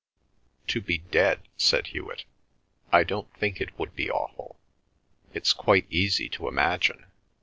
"To 0.69 0.81
be 0.81 0.97
dead?" 0.97 1.47
said 1.57 1.85
Hewet. 1.89 2.23
"I 2.91 3.03
don't 3.03 3.31
think 3.37 3.61
it 3.61 3.77
would 3.77 3.95
be 3.95 4.09
awful. 4.09 4.57
It's 5.31 5.53
quite 5.53 5.85
easy 5.91 6.27
to 6.29 6.47
imagine. 6.47 7.05